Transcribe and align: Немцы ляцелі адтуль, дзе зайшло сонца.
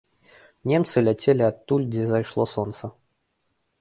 Немцы 0.69 1.03
ляцелі 1.07 1.43
адтуль, 1.51 1.85
дзе 1.93 2.03
зайшло 2.13 2.43
сонца. 2.55 2.85